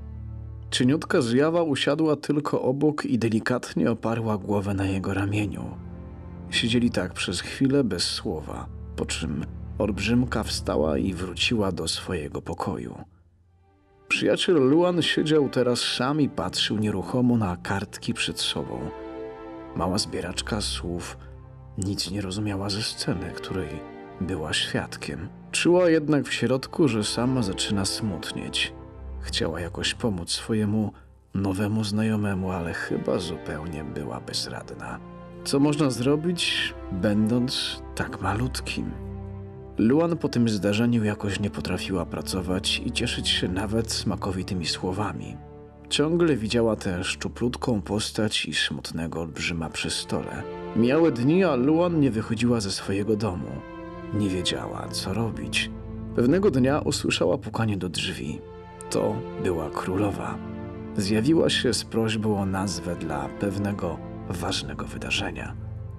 Cieniutka 0.71 1.21
zjawa 1.21 1.63
usiadła 1.63 2.15
tylko 2.15 2.61
obok 2.61 3.05
i 3.05 3.19
delikatnie 3.19 3.91
oparła 3.91 4.37
głowę 4.37 4.73
na 4.73 4.85
jego 4.85 5.13
ramieniu. 5.13 5.77
Siedzieli 6.49 6.91
tak 6.91 7.13
przez 7.13 7.41
chwilę 7.41 7.83
bez 7.83 8.03
słowa, 8.03 8.67
po 8.95 9.05
czym 9.05 9.45
olbrzymka 9.77 10.43
wstała 10.43 10.97
i 10.97 11.13
wróciła 11.13 11.71
do 11.71 11.87
swojego 11.87 12.41
pokoju. 12.41 12.97
Przyjaciel 14.07 14.55
Luan 14.55 15.01
siedział 15.01 15.49
teraz 15.49 15.79
sam 15.79 16.21
i 16.21 16.29
patrzył 16.29 16.77
nieruchomo 16.77 17.37
na 17.37 17.57
kartki 17.57 18.13
przed 18.13 18.39
sobą. 18.39 18.79
Mała 19.75 19.97
zbieraczka 19.97 20.61
słów 20.61 21.17
nic 21.77 22.11
nie 22.11 22.21
rozumiała 22.21 22.69
ze 22.69 22.81
sceny, 22.81 23.31
której 23.35 23.69
była 24.21 24.53
świadkiem. 24.53 25.29
Czuła 25.51 25.89
jednak 25.89 26.27
w 26.27 26.33
środku, 26.33 26.87
że 26.87 27.03
sama 27.03 27.41
zaczyna 27.41 27.85
smutnieć. 27.85 28.73
Chciała 29.27 29.59
jakoś 29.61 29.93
pomóc 29.93 30.31
swojemu 30.31 30.91
nowemu 31.33 31.83
znajomemu, 31.83 32.51
ale 32.51 32.73
chyba 32.73 33.19
zupełnie 33.19 33.83
była 33.83 34.19
bezradna. 34.19 34.99
Co 35.43 35.59
można 35.59 35.89
zrobić, 35.89 36.73
będąc 36.91 37.81
tak 37.95 38.21
malutkim? 38.21 38.91
Luan 39.77 40.17
po 40.17 40.29
tym 40.29 40.49
zdarzeniu 40.49 41.03
jakoś 41.03 41.39
nie 41.39 41.49
potrafiła 41.49 42.05
pracować 42.05 42.81
i 42.85 42.91
cieszyć 42.91 43.29
się 43.29 43.47
nawet 43.47 43.91
smakowitymi 43.91 44.65
słowami. 44.65 45.37
Ciągle 45.89 46.35
widziała 46.35 46.75
tę 46.75 47.03
szczuplutką 47.03 47.81
postać 47.81 48.45
i 48.45 48.53
smutnego 48.53 49.21
olbrzyma 49.21 49.69
przy 49.69 49.89
stole. 49.89 50.43
Miały 50.75 51.11
dni, 51.11 51.43
a 51.43 51.55
Luan 51.55 51.99
nie 51.99 52.11
wychodziła 52.11 52.59
ze 52.61 52.71
swojego 52.71 53.15
domu. 53.15 53.49
Nie 54.13 54.29
wiedziała, 54.29 54.87
co 54.91 55.13
robić. 55.13 55.71
Pewnego 56.15 56.51
dnia 56.51 56.79
usłyszała 56.79 57.37
pukanie 57.37 57.77
do 57.77 57.89
drzwi. 57.89 58.41
To 58.89 59.15
była 59.43 59.69
królowa. 59.69 60.37
Zjawiła 60.97 61.49
się 61.49 61.73
z 61.73 61.83
prośbą 61.83 62.39
o 62.39 62.45
nazwę 62.45 62.95
dla 62.95 63.29
pewnego 63.29 63.97
ważnego 64.29 64.85
wydarzenia. 64.85 65.55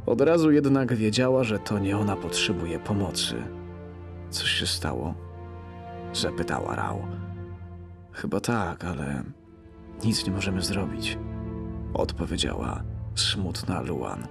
Od 0.06 0.20
razu 0.20 0.50
jednak 0.50 0.94
wiedziała, 0.94 1.44
że 1.44 1.58
to 1.58 1.78
nie 1.78 1.98
ona 1.98 2.16
potrzebuje 2.16 2.78
pomocy. 2.78 3.34
Coś 4.30 4.48
się 4.50 4.66
stało? 4.66 5.14
Zapytała 6.12 6.76
Rał. 6.76 7.02
Chyba 8.12 8.40
tak, 8.40 8.84
ale 8.84 9.22
nic 10.04 10.26
nie 10.26 10.32
możemy 10.32 10.62
zrobić. 10.62 11.18
Odpowiedziała 11.94 12.82
smutna 13.14 13.80
Luan. 13.80 14.26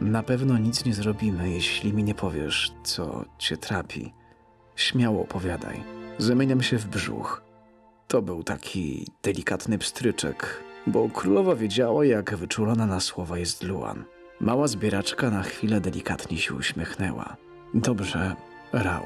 Na 0.00 0.22
pewno 0.22 0.58
nic 0.58 0.84
nie 0.84 0.94
zrobimy, 0.94 1.50
jeśli 1.50 1.92
mi 1.92 2.04
nie 2.04 2.14
powiesz, 2.14 2.72
co 2.84 3.24
cię 3.38 3.56
trapi. 3.56 4.12
Śmiało 4.76 5.22
opowiadaj. 5.22 5.82
Zamieniam 6.18 6.62
się 6.62 6.78
w 6.78 6.86
brzuch. 6.88 7.49
To 8.10 8.22
był 8.22 8.42
taki 8.42 9.06
delikatny 9.22 9.78
pstryczek, 9.78 10.64
bo 10.86 11.08
królowa 11.08 11.54
wiedziała, 11.54 12.04
jak 12.04 12.36
wyczulona 12.36 12.86
na 12.86 13.00
słowa 13.00 13.38
jest 13.38 13.62
Luan. 13.62 14.04
Mała 14.40 14.68
zbieraczka 14.68 15.30
na 15.30 15.42
chwilę 15.42 15.80
delikatnie 15.80 16.38
się 16.38 16.54
uśmiechnęła. 16.54 17.36
Dobrze, 17.74 18.36
Rał. 18.72 19.02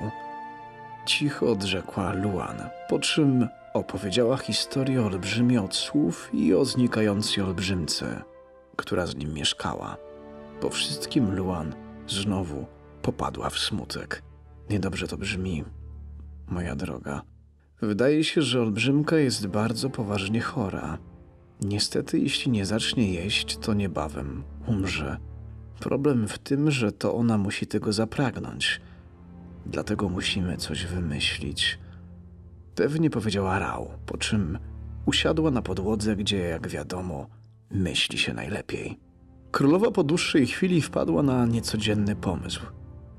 Cicho 1.06 1.50
odrzekła 1.50 2.12
Luan, 2.12 2.56
po 2.88 2.98
czym 2.98 3.48
opowiedziała 3.74 4.36
historię 4.36 5.02
o 5.02 5.06
olbrzymie 5.06 5.62
od 5.62 5.74
słów 5.74 6.30
i 6.32 6.54
o 6.54 6.64
znikającej 6.64 7.44
olbrzymce, 7.44 8.22
która 8.76 9.06
z 9.06 9.16
nim 9.16 9.34
mieszkała. 9.34 9.96
Po 10.60 10.70
wszystkim 10.70 11.34
Luan 11.34 11.74
znowu 12.06 12.66
popadła 13.02 13.50
w 13.50 13.58
smutek. 13.58 14.22
Niedobrze 14.70 15.08
to 15.08 15.16
brzmi, 15.16 15.64
moja 16.48 16.76
droga. 16.76 17.33
Wydaje 17.86 18.24
się, 18.24 18.42
że 18.42 18.62
olbrzymka 18.62 19.16
jest 19.16 19.46
bardzo 19.46 19.90
poważnie 19.90 20.40
chora. 20.40 20.98
Niestety, 21.60 22.18
jeśli 22.18 22.52
nie 22.52 22.66
zacznie 22.66 23.12
jeść, 23.12 23.56
to 23.56 23.74
niebawem 23.74 24.42
umrze. 24.66 25.16
Problem 25.80 26.28
w 26.28 26.38
tym, 26.38 26.70
że 26.70 26.92
to 26.92 27.14
ona 27.14 27.38
musi 27.38 27.66
tego 27.66 27.92
zapragnąć. 27.92 28.80
Dlatego 29.66 30.08
musimy 30.08 30.56
coś 30.56 30.86
wymyślić. 30.86 31.78
Pewnie 32.74 33.10
powiedziała 33.10 33.58
Rał, 33.58 33.90
po 34.06 34.18
czym 34.18 34.58
usiadła 35.06 35.50
na 35.50 35.62
podłodze, 35.62 36.16
gdzie, 36.16 36.38
jak 36.38 36.68
wiadomo, 36.68 37.26
myśli 37.70 38.18
się 38.18 38.34
najlepiej. 38.34 38.98
Królowa 39.50 39.90
po 39.90 40.04
dłuższej 40.04 40.46
chwili 40.46 40.82
wpadła 40.82 41.22
na 41.22 41.46
niecodzienny 41.46 42.16
pomysł. 42.16 42.60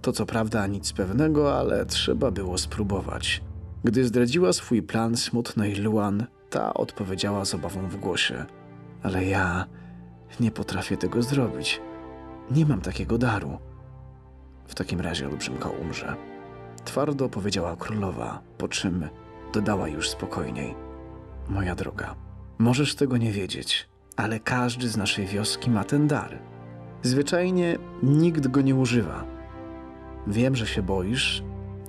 To 0.01 0.11
co 0.11 0.25
prawda 0.25 0.67
nic 0.67 0.93
pewnego, 0.93 1.59
ale 1.59 1.85
trzeba 1.85 2.31
było 2.31 2.57
spróbować. 2.57 3.41
Gdy 3.85 4.05
zdradziła 4.05 4.53
swój 4.53 4.81
plan 4.81 5.17
smutnej 5.17 5.75
Luan, 5.75 6.25
ta 6.49 6.73
odpowiedziała 6.73 7.45
z 7.45 7.53
obawą 7.53 7.87
w 7.87 7.95
głosie. 7.95 8.45
Ale 9.03 9.25
ja 9.25 9.65
nie 10.39 10.51
potrafię 10.51 10.97
tego 10.97 11.21
zrobić. 11.21 11.81
Nie 12.51 12.65
mam 12.65 12.81
takiego 12.81 13.17
daru. 13.17 13.57
W 14.67 14.75
takim 14.75 15.01
razie 15.01 15.27
olbrzymka 15.27 15.69
umrze. 15.69 16.15
Twardo 16.85 17.29
powiedziała 17.29 17.75
królowa, 17.75 18.41
po 18.57 18.67
czym 18.67 19.09
dodała 19.53 19.87
już 19.87 20.09
spokojniej. 20.09 20.75
Moja 21.49 21.75
droga, 21.75 22.15
możesz 22.57 22.95
tego 22.95 23.17
nie 23.17 23.31
wiedzieć, 23.31 23.89
ale 24.15 24.39
każdy 24.39 24.89
z 24.89 24.97
naszej 24.97 25.25
wioski 25.25 25.69
ma 25.69 25.83
ten 25.83 26.07
dar. 26.07 26.39
Zwyczajnie 27.01 27.77
nikt 28.03 28.47
go 28.47 28.61
nie 28.61 28.75
używa. 28.75 29.25
Wiem, 30.27 30.55
że 30.55 30.67
się 30.67 30.81
boisz, 30.81 31.43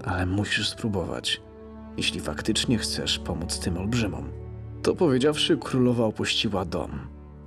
ale 0.05 0.27
musisz 0.27 0.69
spróbować, 0.69 1.46
jeśli 1.97 2.21
faktycznie 2.21 2.79
chcesz 2.79 3.19
pomóc 3.19 3.59
tym 3.59 3.77
olbrzymom. 3.77 4.25
To 4.83 4.95
powiedziawszy, 4.95 5.57
królowa 5.57 6.05
opuściła 6.05 6.65
dom. 6.65 6.91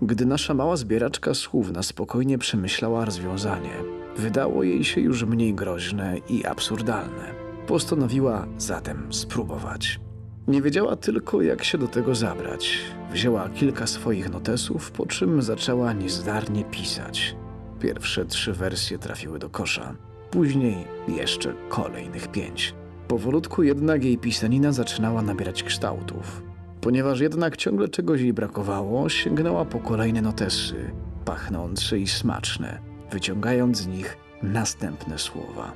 Gdy 0.01 0.25
nasza 0.25 0.53
mała 0.53 0.77
zbieraczka 0.77 1.33
słów 1.33 1.71
na 1.71 1.83
spokojnie 1.83 2.37
przemyślała 2.37 3.05
rozwiązanie, 3.05 3.73
wydało 4.17 4.63
jej 4.63 4.83
się 4.83 5.01
już 5.01 5.23
mniej 5.23 5.53
groźne 5.53 6.17
i 6.29 6.45
absurdalne. 6.45 7.33
Postanowiła 7.67 8.47
zatem 8.57 9.13
spróbować. 9.13 9.99
Nie 10.47 10.61
wiedziała 10.61 10.95
tylko, 10.95 11.41
jak 11.41 11.63
się 11.63 11.77
do 11.77 11.87
tego 11.87 12.15
zabrać. 12.15 12.79
Wzięła 13.11 13.49
kilka 13.49 13.87
swoich 13.87 14.29
notesów, 14.29 14.91
po 14.91 15.05
czym 15.05 15.41
zaczęła 15.41 15.93
niezdarnie 15.93 16.63
pisać. 16.63 17.35
Pierwsze 17.79 18.25
trzy 18.25 18.53
wersje 18.53 18.99
trafiły 18.99 19.39
do 19.39 19.49
kosza, 19.49 19.95
później 20.31 20.77
jeszcze 21.07 21.53
kolejnych 21.69 22.27
pięć. 22.27 22.78
Powolutku 23.09 23.63
jednak 23.63 24.03
jej 24.03 24.17
pisanina 24.17 24.71
zaczynała 24.71 25.21
nabierać 25.21 25.63
kształtów. 25.63 26.43
Ponieważ 26.81 27.19
jednak 27.19 27.57
ciągle 27.57 27.87
czegoś 27.87 28.21
jej 28.21 28.33
brakowało, 28.33 29.09
sięgnęła 29.09 29.65
po 29.65 29.79
kolejne 29.79 30.21
notesy, 30.21 30.91
pachnące 31.25 31.99
i 31.99 32.07
smaczne, 32.07 32.79
wyciągając 33.11 33.77
z 33.77 33.87
nich 33.87 34.17
następne 34.43 35.17
słowa. 35.17 35.73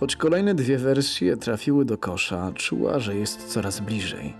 Choć 0.00 0.16
kolejne 0.16 0.54
dwie 0.54 0.78
wersje 0.78 1.36
trafiły 1.36 1.84
do 1.84 1.98
kosza, 1.98 2.52
czuła, 2.54 2.98
że 2.98 3.16
jest 3.16 3.48
coraz 3.48 3.80
bliżej. 3.80 4.34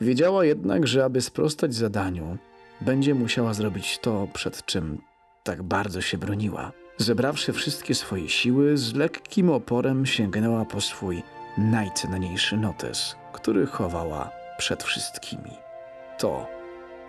Wiedziała 0.00 0.44
jednak, 0.44 0.86
że 0.86 1.04
aby 1.04 1.20
sprostać 1.20 1.74
zadaniu, 1.74 2.38
będzie 2.80 3.14
musiała 3.14 3.54
zrobić 3.54 3.98
to, 3.98 4.28
przed 4.32 4.64
czym 4.66 4.98
tak 5.42 5.62
bardzo 5.62 6.00
się 6.00 6.18
broniła. 6.18 6.72
Zebrawszy 6.96 7.52
wszystkie 7.52 7.94
swoje 7.94 8.28
siły, 8.28 8.76
z 8.76 8.94
lekkim 8.94 9.50
oporem 9.50 10.06
sięgnęła 10.06 10.64
po 10.64 10.80
swój 10.80 11.22
najcenniejszy 11.58 12.56
notes, 12.56 13.16
który 13.32 13.66
chowała 13.66 14.30
przed 14.58 14.82
wszystkimi. 14.82 15.50
To 16.18 16.46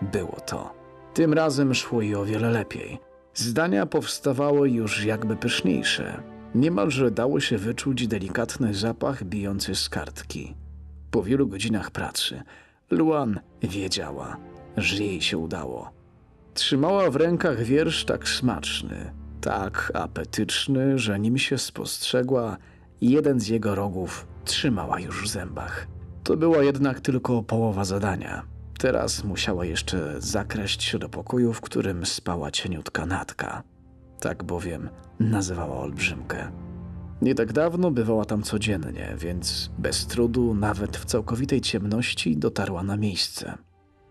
było 0.01 0.37
to. 0.45 0.73
Tym 1.13 1.33
razem 1.33 1.73
szło 1.73 2.01
jej 2.01 2.15
o 2.15 2.25
wiele 2.25 2.49
lepiej. 2.49 2.99
Zdania 3.33 3.85
powstawały 3.85 4.69
już 4.69 5.05
jakby 5.05 5.35
pyszniejsze. 5.35 6.23
Niemalże 6.55 7.11
dało 7.11 7.39
się 7.39 7.57
wyczuć 7.57 8.07
delikatny 8.07 8.73
zapach 8.73 9.23
bijący 9.23 9.75
z 9.75 9.89
kartki. 9.89 10.55
Po 11.11 11.23
wielu 11.23 11.47
godzinach 11.47 11.91
pracy 11.91 12.43
Luan 12.91 13.39
wiedziała, 13.63 14.37
że 14.77 15.03
jej 15.03 15.21
się 15.21 15.37
udało. 15.37 15.91
Trzymała 16.53 17.09
w 17.09 17.15
rękach 17.15 17.63
wiersz 17.63 18.05
tak 18.05 18.29
smaczny, 18.29 19.13
tak 19.41 19.91
apetyczny, 19.93 20.99
że 20.99 21.19
nim 21.19 21.37
się 21.37 21.57
spostrzegła, 21.57 22.57
jeden 23.01 23.39
z 23.39 23.47
jego 23.47 23.75
rogów 23.75 24.27
trzymała 24.45 24.99
już 24.99 25.23
w 25.23 25.27
zębach. 25.27 25.87
To 26.23 26.37
była 26.37 26.63
jednak 26.63 27.01
tylko 27.01 27.43
połowa 27.43 27.85
zadania. 27.85 28.43
Teraz 28.79 29.23
musiała 29.23 29.65
jeszcze 29.65 30.15
zakraść 30.17 30.83
się 30.83 30.99
do 30.99 31.09
pokoju, 31.09 31.53
w 31.53 31.61
którym 31.61 32.05
spała 32.05 32.51
cieniutka 32.51 33.05
natka. 33.05 33.63
Tak 34.19 34.43
bowiem 34.43 34.89
nazywała 35.19 35.77
olbrzymkę. 35.77 36.51
Nie 37.21 37.35
tak 37.35 37.53
dawno 37.53 37.91
bywała 37.91 38.25
tam 38.25 38.43
codziennie, 38.43 39.15
więc 39.17 39.71
bez 39.77 40.07
trudu, 40.07 40.53
nawet 40.53 40.97
w 40.97 41.05
całkowitej 41.05 41.61
ciemności, 41.61 42.37
dotarła 42.37 42.83
na 42.83 42.97
miejsce. 42.97 43.57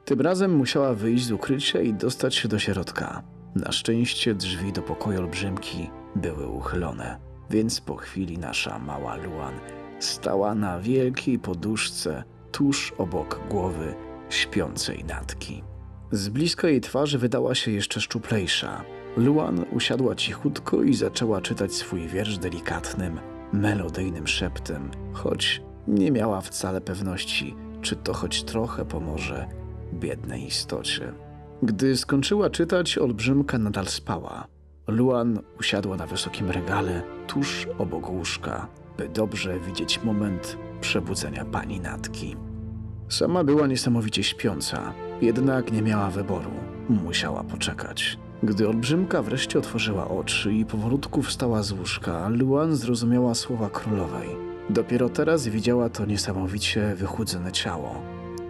Tym 0.05 0.21
razem 0.21 0.57
musiała 0.57 0.95
wyjść 0.95 1.25
z 1.25 1.33
ukrycia 1.33 1.81
i 1.81 1.95
dostać 1.95 2.35
się 2.35 2.49
do 2.49 2.59
środka. 2.59 3.23
Na 3.55 3.73
szczęście 3.73 4.35
drzwi 4.35 4.73
do 4.73 4.83
pokoju 4.83 5.19
olbrzymki 5.19 5.91
były 6.17 6.47
uchylone, 6.47 7.19
więc 7.51 7.81
po 7.81 7.97
chwili 7.97 8.39
nasza 8.39 8.79
mała 8.79 9.17
Luan 9.17 9.55
stała 9.99 10.55
na 10.55 10.81
wielkiej 10.81 11.39
poduszce 11.39 12.25
tuż 12.53 12.95
obok 12.99 13.41
głowy 13.51 13.95
śpiącej 14.29 15.05
natki. 15.05 15.63
Z 16.11 16.29
bliska 16.29 16.69
jej 16.69 16.81
twarzy 16.81 17.19
wydała 17.19 17.55
się 17.55 17.71
jeszcze 17.71 18.01
szczuplejsza. 18.01 18.85
Luan 19.17 19.65
usiadła 19.73 20.15
cichutko 20.15 20.83
i 20.83 20.95
zaczęła 20.95 21.41
czytać 21.41 21.73
swój 21.73 22.09
wiersz 22.09 22.39
delikatnym, 22.39 23.21
melodyjnym 23.53 24.27
szeptem, 24.27 24.91
choć 25.13 25.63
nie 25.89 26.11
miała 26.11 26.41
wcale 26.41 26.81
pewności, 26.81 27.55
czy 27.83 27.97
to 27.97 28.13
choć 28.13 28.43
trochę 28.43 28.85
pomoże 28.85 29.47
biednej 29.93 30.47
istocie. 30.47 31.13
Gdy 31.63 31.97
skończyła 31.97 32.51
czytać, 32.51 32.99
olbrzymka 32.99 33.59
nadal 33.59 33.87
spała. 33.87 34.47
Luan 34.87 35.39
usiadła 35.61 35.97
na 35.97 36.07
wysokim 36.07 36.51
regale 36.51 37.03
tuż 37.27 37.69
obok 37.79 38.11
łóżka, 38.11 38.67
by 38.99 39.09
dobrze 39.09 39.61
widzieć 39.61 40.03
moment 40.03 40.57
przebudzenia 40.81 41.45
pani 41.45 41.81
Natki. 41.81 42.37
Sama 43.09 43.45
była 43.45 43.67
niesamowicie 43.67 44.23
śpiąca, 44.23 44.93
jednak 45.23 45.73
nie 45.73 45.83
miała 45.83 46.11
wyboru. 46.11 46.51
Musiała 46.89 47.45
poczekać. 47.45 48.19
Gdy 48.43 48.69
olbrzymka 48.69 49.23
wreszcie 49.23 49.59
otworzyła 49.59 50.09
oczy 50.09 50.53
i 50.53 50.65
powolutku 50.65 51.23
wstała 51.23 51.63
z 51.63 51.73
łóżka, 51.73 52.29
Luan 52.29 52.77
zrozumiała 52.77 53.35
słowa 53.35 53.71
królowej. 53.71 54.29
Dopiero 54.71 55.09
teraz 55.09 55.49
widziała 55.49 55.89
to 55.89 56.07
niesamowicie 56.07 56.95
wychudzone 56.95 57.53
ciało. 57.53 58.03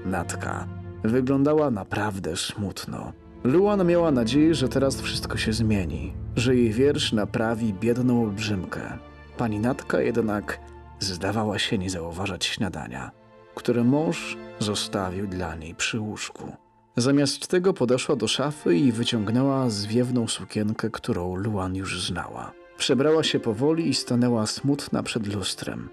Natka 0.06 0.66
wyglądała 1.04 1.70
naprawdę 1.70 2.36
smutno. 2.36 3.12
Luan 3.44 3.86
miała 3.86 4.10
nadzieję, 4.10 4.54
że 4.54 4.68
teraz 4.68 5.00
wszystko 5.00 5.36
się 5.36 5.52
zmieni, 5.52 6.12
że 6.36 6.56
jej 6.56 6.70
wiersz 6.70 7.12
naprawi 7.12 7.72
biedną 7.72 8.22
olbrzymkę. 8.22 8.98
Pani 9.36 9.58
Natka 9.60 10.00
jednak 10.00 10.60
zdawała 10.98 11.58
się 11.58 11.78
nie 11.78 11.90
zauważać 11.90 12.44
śniadania, 12.44 13.10
które 13.54 13.84
mąż 13.84 14.36
zostawił 14.58 15.26
dla 15.26 15.54
niej 15.54 15.74
przy 15.74 16.00
łóżku. 16.00 16.52
Zamiast 16.96 17.46
tego 17.48 17.72
podeszła 17.72 18.16
do 18.16 18.28
szafy 18.28 18.76
i 18.76 18.92
wyciągnęła 18.92 19.70
zwiewną 19.70 20.28
sukienkę, 20.28 20.90
którą 20.90 21.34
Luan 21.36 21.76
już 21.76 22.06
znała. 22.06 22.52
Przebrała 22.78 23.22
się 23.22 23.40
powoli 23.40 23.88
i 23.88 23.94
stanęła 23.94 24.46
smutna 24.46 25.02
przed 25.02 25.34
lustrem. 25.34 25.88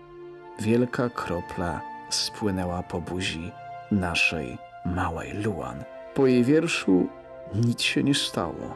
Wielka 0.59 1.09
kropla 1.09 1.81
spłynęła 2.09 2.83
po 2.83 3.01
buzi 3.01 3.51
naszej 3.91 4.57
małej 4.85 5.33
Luan. 5.33 5.83
Po 6.15 6.27
jej 6.27 6.43
wierszu 6.43 7.07
nic 7.55 7.81
się 7.81 8.03
nie 8.03 8.15
stało. 8.15 8.75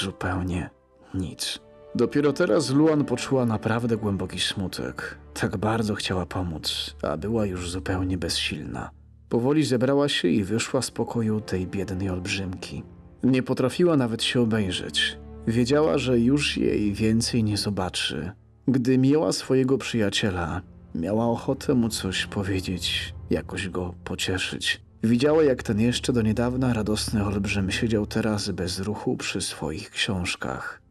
Zupełnie 0.00 0.70
nic. 1.14 1.60
Dopiero 1.94 2.32
teraz 2.32 2.70
Luan 2.70 3.04
poczuła 3.04 3.46
naprawdę 3.46 3.96
głęboki 3.96 4.40
smutek. 4.40 5.18
Tak 5.34 5.56
bardzo 5.56 5.94
chciała 5.94 6.26
pomóc, 6.26 6.96
a 7.02 7.16
była 7.16 7.46
już 7.46 7.70
zupełnie 7.70 8.18
bezsilna. 8.18 8.90
Powoli 9.28 9.64
zebrała 9.64 10.08
się 10.08 10.28
i 10.28 10.44
wyszła 10.44 10.82
z 10.82 10.90
pokoju 10.90 11.40
tej 11.40 11.66
biednej 11.66 12.10
olbrzymki. 12.10 12.82
Nie 13.22 13.42
potrafiła 13.42 13.96
nawet 13.96 14.22
się 14.22 14.40
obejrzeć. 14.40 15.18
Wiedziała, 15.46 15.98
że 15.98 16.18
już 16.18 16.56
jej 16.56 16.92
więcej 16.92 17.44
nie 17.44 17.56
zobaczy. 17.56 18.32
Gdy 18.68 18.98
miała 18.98 19.32
swojego 19.32 19.78
przyjaciela, 19.78 20.60
miała 20.94 21.26
ochotę 21.26 21.74
mu 21.74 21.88
coś 21.88 22.26
powiedzieć, 22.26 23.14
jakoś 23.30 23.68
go 23.68 23.94
pocieszyć. 24.04 24.80
Widziała, 25.04 25.42
jak 25.42 25.62
ten 25.62 25.80
jeszcze 25.80 26.12
do 26.12 26.22
niedawna 26.22 26.72
radosny 26.72 27.24
olbrzym 27.24 27.70
siedział 27.70 28.06
teraz 28.06 28.50
bez 28.50 28.80
ruchu 28.80 29.16
przy 29.16 29.40
swoich 29.40 29.90
książkach. 29.90 30.82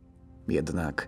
Jednak 0.48 1.08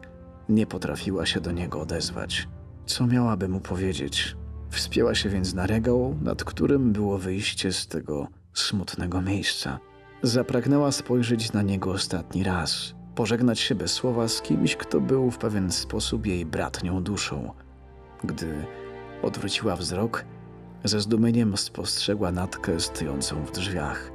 nie 0.49 0.65
potrafiła 0.65 1.25
się 1.25 1.41
do 1.41 1.51
niego 1.51 1.81
odezwać. 1.81 2.47
Co 2.85 3.07
miałaby 3.07 3.47
mu 3.47 3.59
powiedzieć? 3.59 4.35
Wspięła 4.69 5.15
się 5.15 5.29
więc 5.29 5.53
na 5.53 5.67
regał, 5.67 6.15
nad 6.21 6.43
którym 6.43 6.93
było 6.93 7.17
wyjście 7.17 7.71
z 7.71 7.87
tego 7.87 8.27
smutnego 8.53 9.21
miejsca. 9.21 9.79
Zapragnęła 10.21 10.91
spojrzeć 10.91 11.53
na 11.53 11.61
niego 11.61 11.91
ostatni 11.91 12.43
raz, 12.43 12.95
pożegnać 13.15 13.59
się 13.59 13.75
bez 13.75 13.91
słowa 13.91 14.27
z 14.27 14.41
kimś, 14.41 14.75
kto 14.75 15.01
był 15.01 15.31
w 15.31 15.37
pewien 15.37 15.71
sposób 15.71 16.25
jej 16.25 16.45
bratnią 16.45 17.03
duszą. 17.03 17.51
Gdy 18.23 18.65
odwróciła 19.21 19.75
wzrok, 19.75 20.25
ze 20.85 21.01
zdumieniem 21.01 21.57
spostrzegła 21.57 22.31
Natkę 22.31 22.79
stojącą 22.79 23.45
w 23.45 23.51
drzwiach. 23.51 24.11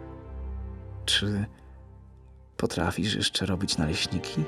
Czy 1.04 1.46
potrafisz 2.56 3.14
jeszcze 3.14 3.46
robić 3.46 3.78
naleśniki? 3.78 4.44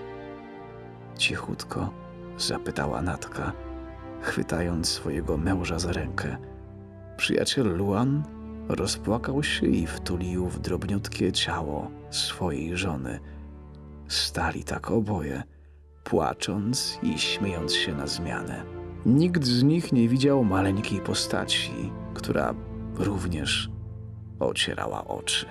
Cichutko 1.19 1.91
zapytała 2.39 3.03
Natka, 3.03 3.53
chwytając 4.21 4.89
swojego 4.89 5.37
męża 5.37 5.79
za 5.79 5.93
rękę. 5.93 6.37
Przyjaciel 7.17 7.77
Luan 7.77 8.23
rozpłakał 8.69 9.43
się 9.43 9.67
i 9.67 9.87
wtulił 9.87 10.47
w 10.47 10.61
drobniutkie 10.61 11.33
ciało 11.33 11.91
swojej 12.11 12.77
żony. 12.77 13.21
Stali 14.09 14.65
tak 14.65 14.91
oboje, 14.91 15.43
płacząc 16.05 16.99
i 17.03 17.19
śmiejąc 17.19 17.75
się 17.75 17.95
na 17.95 18.07
zmianę. 18.07 18.65
Nikt 19.07 19.45
z 19.45 19.63
nich 19.63 19.93
nie 19.93 20.09
widział 20.09 20.45
maleńkiej 20.45 21.01
postaci, 21.01 21.93
która 22.23 22.55
również 22.99 23.71
ocierała 24.41 25.05
oczy. 25.09 25.47